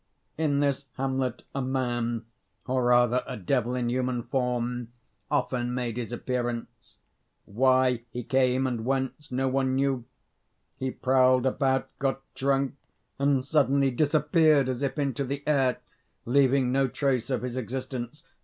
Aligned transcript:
In 0.35 0.61
this 0.61 0.85
hamlet 0.93 1.43
a 1.53 1.61
man, 1.61 2.25
or 2.65 2.85
rather 2.85 3.23
a 3.27 3.37
devil 3.37 3.75
in 3.75 3.87
human 3.87 4.23
form, 4.23 4.87
often 5.29 5.75
made 5.75 5.97
his 5.97 6.11
appearance. 6.11 6.95
Why 7.45 8.01
he 8.09 8.23
came, 8.23 8.65
and 8.65 8.83
whence, 8.83 9.31
no 9.31 9.47
one 9.47 9.75
knew. 9.75 10.05
He 10.75 10.89
prowled 10.89 11.45
about, 11.45 11.91
got 11.99 12.23
drunk, 12.33 12.77
and 13.19 13.45
suddenly 13.45 13.91
disappeared 13.91 14.67
as 14.69 14.81
if 14.81 14.97
into 14.97 15.23
the 15.23 15.43
air, 15.45 15.77
leaving 16.25 16.71
no 16.71 16.87
trace 16.87 17.29
of 17.29 17.43
his 17.43 17.55
existence. 17.55 18.23